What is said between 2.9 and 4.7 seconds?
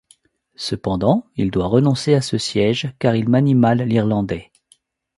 car il manie mal l'irlandais.